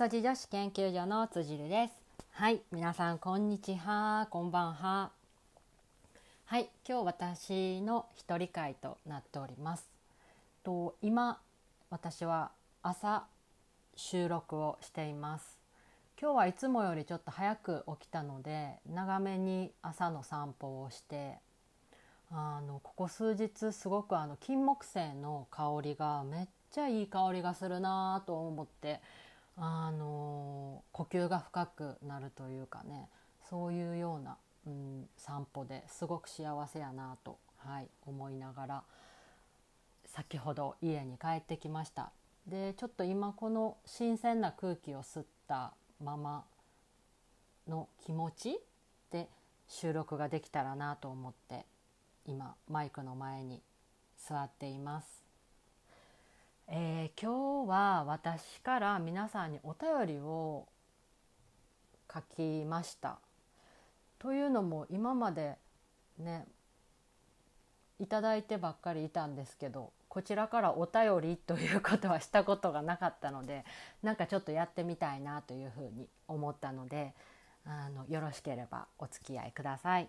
[0.00, 1.92] そじ女子研究所の辻るです。
[2.30, 4.28] はい皆さんこんにちは。
[4.30, 5.10] こんばんは。
[6.46, 9.84] はい今日私の一人会となっております。
[10.64, 11.38] と今
[11.90, 12.50] 私は
[12.82, 13.24] 朝
[13.94, 15.58] 収録をしています。
[16.18, 21.34] 今日はいつもよりちょっと早く起きたので長めに朝の散歩をして
[22.32, 29.02] あのここ数日すごくあの金木犀の香りがめっちゃいい香りがするなと思って
[29.62, 33.10] あの呼吸が深くなるというかね
[33.50, 38.82] そういうような、うん、散歩ですごく幸せやなと、はい、思いながら
[40.06, 42.10] 先ほど家に帰ってきました。
[42.46, 46.44] でちょっと今この新鮮な空気を吸ったまま
[47.68, 48.58] の気持ち
[49.12, 49.28] で
[49.68, 51.66] 収録ができたらなと思って
[52.24, 53.62] 今マイクの前に
[54.16, 55.29] 座っています。
[56.72, 60.68] えー、今日は私から皆さんにお便りを
[62.12, 63.18] 書きました。
[64.20, 65.56] というのも今まで
[66.16, 66.46] ね
[67.98, 73.64] いただいてばっかりいたんですけどこちらからお便りということはしたことがなかったので
[74.02, 77.14] なんかちょっとやってみたいなというふうに思ったので
[77.66, 80.08] あのよろしければお付き合いください。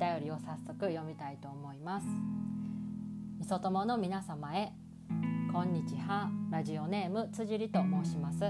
[0.00, 2.06] 便りを早速読みたいと思います。
[3.38, 4.72] みそ友の皆様へ
[5.52, 8.46] こんにちはラジオネーム辻里と申します。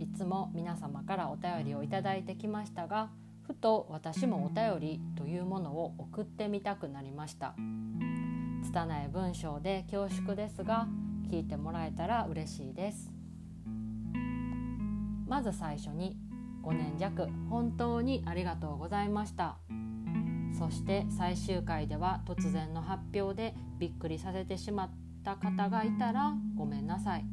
[0.00, 3.10] いつも皆様からお便りをいただいてきましたが
[3.46, 7.54] ふと私もお便りというものを送ってみたくなりました。
[8.64, 10.88] 拙い文章で恐縮ですが
[11.30, 13.12] 聞いてもらえたら嬉しいです。
[15.28, 16.16] まず最初に
[16.64, 19.58] 5年弱本当にありがとうございました。
[20.58, 24.90] そして最終回では突然の発表でびっくりさせてしまっ
[25.24, 27.24] た方がいたらごめんなさい。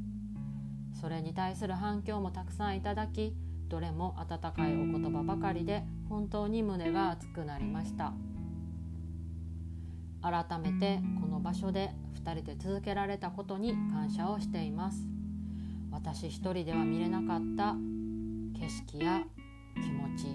[0.99, 3.33] それに対する反響もたくさんいただき
[3.69, 8.13] どれも温かいお言葉ばかりで本当に胸が熱くなりました。
[10.21, 11.91] 改めてこの場所で
[12.23, 15.07] 2人で続けられたことに感謝をしています。
[15.91, 17.75] 私一人では見れなかった
[18.59, 19.23] 景色や
[19.75, 20.25] 気持ち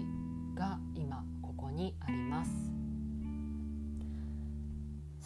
[0.55, 2.76] が今ここにあります。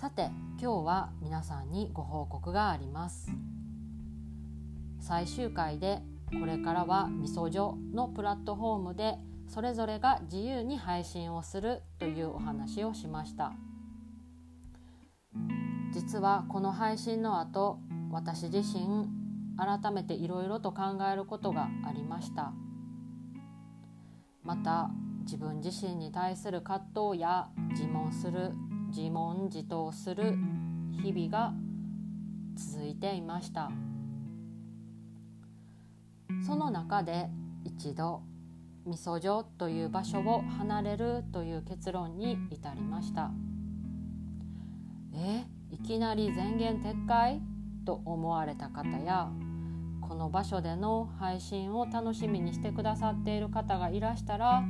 [0.02, 3.30] さて今日は皆さんにご報告があります。
[5.00, 6.02] 最終回で
[6.40, 13.54] これからはみそ女のプラットフォームでそれぞれが自由に配信をするというお話をしました。
[15.94, 17.78] 実はこの配信の後
[18.10, 19.08] 私自身
[19.56, 22.54] 改めていろいろと考えることがありました。
[24.42, 24.90] また
[25.26, 28.54] 自分自身に対する葛藤や自問する
[28.96, 30.36] 自問自答する
[31.02, 31.54] 日々が
[32.56, 33.72] 続いていました。
[36.46, 37.30] その中で
[37.64, 38.22] 一度
[38.86, 43.32] みそ女という場所を離れるという結論に至りました。
[45.14, 47.42] えいきなり前言撤回
[47.86, 49.30] と思われた方や
[50.02, 54.64] この場所での配信を楽しみにしてくださっている方がいらしたら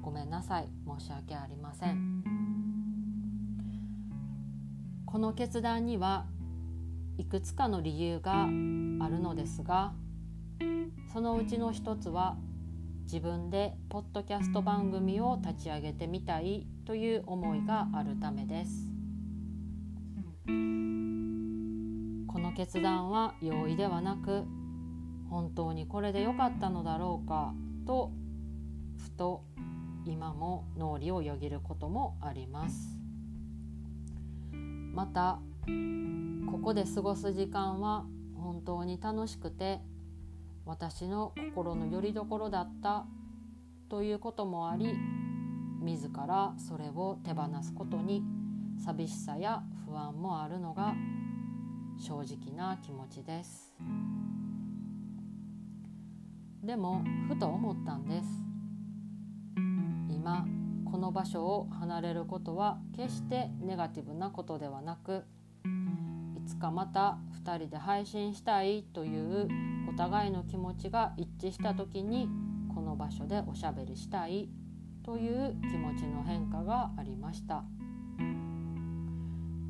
[0.00, 0.68] ごめんなさい。
[0.98, 2.19] 申し訳ありません。
[5.10, 6.26] この決断には
[7.18, 9.92] いくつかの理由があるのですが
[11.12, 12.36] そのうちの一つは
[13.02, 18.70] 自分でポッドキャスト番組を立ち上げてみたいという思いがあるためです。
[20.46, 20.52] こ
[22.38, 24.44] の決断は容易ではなく
[25.28, 27.52] 本当にこれで良かったのだろうか
[27.84, 28.12] と
[28.96, 29.42] ふと
[30.04, 32.99] 今も脳裏をよぎることもあります
[34.92, 35.40] また
[36.50, 39.80] ここで過ごす時間は本当に楽しくて
[40.66, 43.06] 私の心の拠り所だった
[43.88, 44.96] ということもあり
[45.80, 48.22] 自らそれを手放すことに
[48.84, 50.94] 寂しさや不安もあるのが
[51.98, 53.74] 正直な気持ちです。
[56.62, 58.26] でもふと思ったんです。
[60.10, 60.46] 今
[60.90, 65.24] この場所を離れることは決してネガティブなことではなく
[66.36, 69.48] いつかまた2人で配信したいという
[69.88, 72.28] お互いの気持ちが一致した時に
[72.74, 74.48] この場所でおしゃべりしたい
[75.04, 77.64] という気持ちの変化がありました。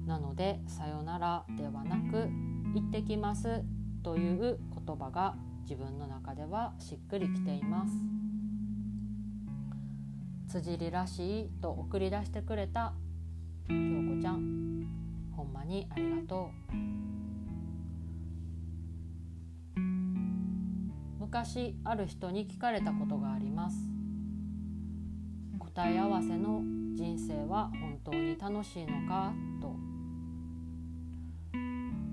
[0.06, 2.28] なので「さよなら」ではなく
[2.74, 3.62] 「行ってきます」
[4.02, 8.19] という言葉が自分の中ではしっくりきています。
[10.50, 12.92] 辻りらしいと送り出してくれた
[13.68, 13.74] 京
[14.16, 14.84] 子ちゃん。
[15.30, 16.50] ほんまにありがと
[19.78, 19.80] う。
[21.20, 23.76] 昔ある人に聞かれたことがあります。
[25.60, 26.62] 答え合わせの
[26.96, 29.32] 人生は本当に楽しいのか
[29.62, 29.76] と。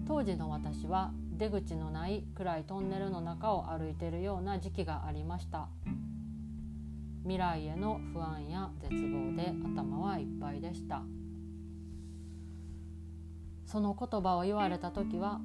[0.05, 5.69] 当時の私は出口のない暗いトンネルの中を歩いているような時期がありました。
[7.27, 11.03] 未来への不安や絶望で頭はいっぱいでした。
[13.65, 15.41] その言葉を言われた時は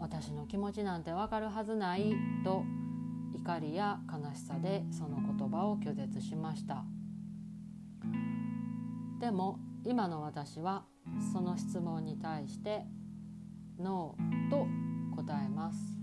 [0.00, 2.64] 私の気持ちなんてわかるはずないと
[3.32, 6.82] 怒りや悲しさでその言葉を拒絶しました。
[9.20, 10.82] でも今の私は
[11.32, 12.82] その質問に対して
[13.78, 14.66] ノーと
[15.14, 15.99] 答えます。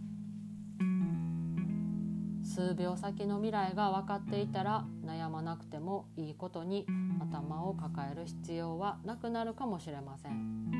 [2.57, 6.87] 数秒先の未来が分かっていたら悩まなくてもいいことに
[7.21, 10.71] 頭を抱える必要はなくなるかもしれません。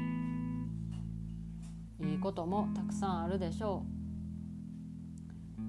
[2.00, 3.84] いいこともたくさんあるでしょ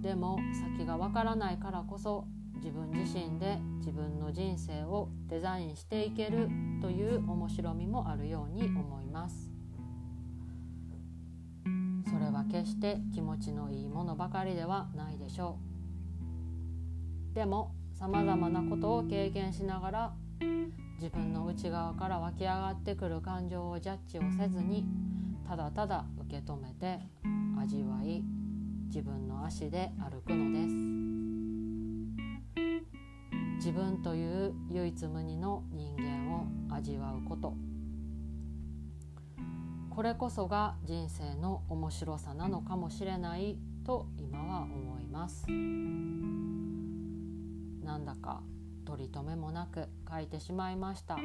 [0.01, 0.03] う。
[0.03, 0.39] でも
[0.79, 2.25] 先がわからないからこそ
[2.55, 6.49] 自分自身で自分の人生をデザインしていける
[6.81, 9.53] という面白みもあるように思います。
[12.11, 15.78] それは決して気持ちのいいものばかりではないでしょう。
[17.39, 20.13] でもさまざまなことを経験しながら
[20.97, 24.85] 自分の内側から湧き上がってくる感情をジャッジをせずに
[25.47, 26.99] ただただ受け止めて
[27.57, 28.25] 味わい
[28.87, 30.75] 自分の足で歩くのです。
[33.59, 37.55] 自分という唯一無二の人間を味わうこと。
[39.91, 45.47] これこそが人生の面白さなのかもしれないと今は思います。
[47.89, 48.43] なんだか
[48.85, 51.17] 取り留めもなく書いてしまいました。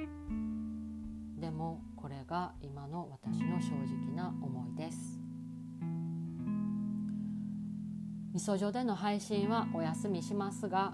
[1.38, 5.20] でもこれが今の私の正直な思いです。
[8.32, 10.94] みそじょでの配信はお休みしますが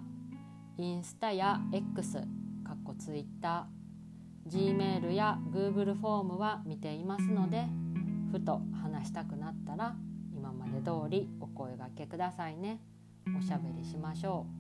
[0.78, 2.18] インスタや X
[2.64, 3.68] かっこ Twitter
[4.48, 7.68] Gmail や Google フォームは見ていますので
[8.32, 9.96] ふと話したくなったら
[10.36, 12.82] 今まで通りお声がけくださいね。
[13.38, 14.59] おしゃべりしましょう。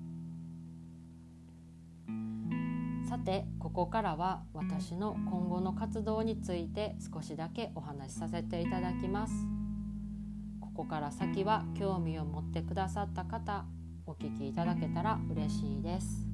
[3.09, 9.33] さてここからは私の今後の活動について少しだけお話しさせていただきます。
[10.61, 13.65] ここから先は興味を持ってくださった方
[14.05, 16.27] お聞きいただけたら嬉しいです。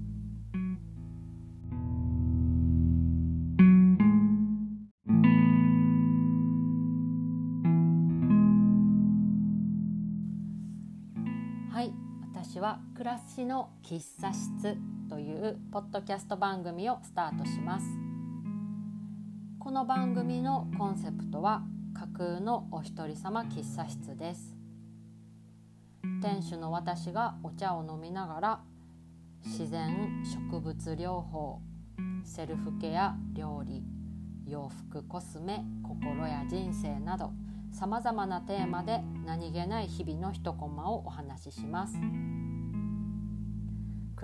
[11.72, 11.94] はい
[12.34, 14.95] 私は暮らしの喫茶室。
[15.10, 17.86] というポッドキャスト番組をスタートします。
[19.60, 21.64] この番組のコンセプトは
[21.94, 24.56] 架空のお一人様喫茶室です。
[26.22, 28.60] 店主の私がお茶を飲みながら
[29.46, 31.62] 自然植物療法
[32.24, 33.84] セルフケア料理
[34.48, 37.32] 洋服コスメ心や人生など
[37.72, 41.96] さまざまなテーマで何気ない日々の一コマをお話しします。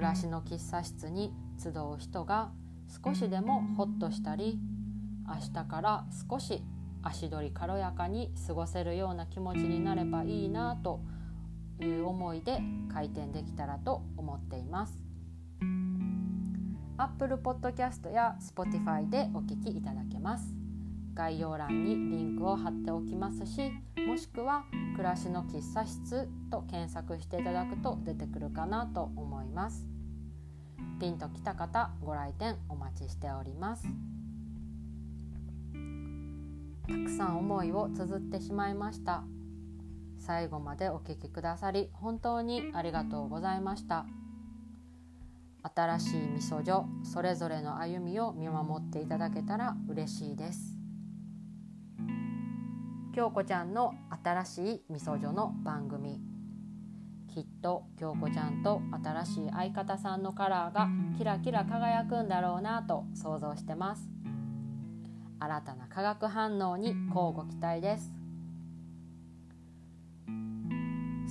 [0.02, 1.32] 暮らしの喫茶室に
[1.62, 2.50] 集う人が
[3.06, 4.58] 少しでもホッとしたり
[5.28, 6.64] 明日から少し
[7.04, 11.02] 足取り軽やかに過ごせるような気持ちになればいいなと
[11.80, 15.04] いう思いで開店できたらと思っています。
[16.98, 20.56] Apple Podcast や Spotify でお聞きいただけます。
[21.14, 23.72] 概要欄にリンクを貼っておきますし
[24.08, 24.64] もしくは
[24.96, 29.91] 「暮らしの喫茶室」と検索していただくと出てくるかなと思います。
[31.00, 33.88] ピンときた方ご来店お待ちしております。
[36.88, 39.24] たくさん思いを綴ってしまいました。
[40.18, 44.06] 最後までお聞きくださり本当にありがとうございました。
[45.64, 50.78] 新しいみそじょそれぞれの歩みを見守っていただけたら嬉しいです。
[53.14, 56.31] 京子ちゃんの新しいみそじょの番組。
[57.34, 64.10] きっと京子ちゃんと新しい相方さんのカラーがキラキラ輝くんだろうなと想像してます。
[65.40, 68.14] 新たな化学反応に乞うご期待です。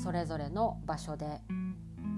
[0.02, 1.42] それぞれの場所で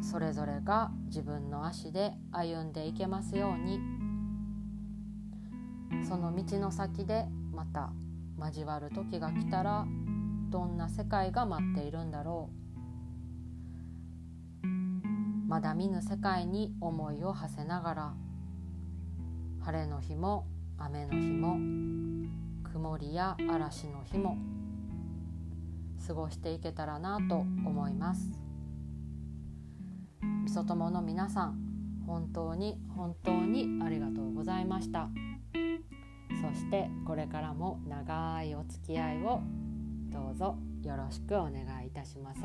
[0.00, 3.80] それぞれが自分の足で歩んでいけますように。
[6.08, 7.92] その道の先でまた
[8.38, 9.86] 交わる時が来たら
[10.50, 12.61] どんな世界が待っているんだろう。
[15.52, 18.14] まだ見ぬ世界に思いを馳せながら
[19.60, 20.46] 晴れの日も
[20.78, 21.58] 雨の日も
[22.72, 24.38] 曇りや嵐の日も
[26.06, 28.30] 過ごしていけたらなと思います。
[30.42, 31.58] みそ友の皆さん
[32.06, 35.10] 本当に本当にありがとうございました。
[36.40, 39.42] そしてこれからも長いお付き合いを
[40.08, 42.40] どうぞよろしくお願いいたします、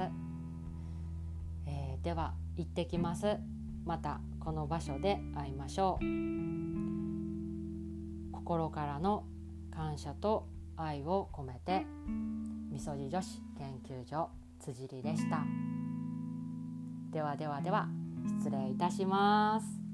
[1.68, 3.38] えー、では行ってきます。
[3.86, 6.06] またこの場所で会いましょう。
[8.34, 9.24] 心からの
[9.72, 11.86] 感謝と愛を込めて
[12.72, 15.46] みそじ女子研究所辻里でした。
[17.12, 17.88] ではではでは
[18.40, 19.87] 失礼いたします。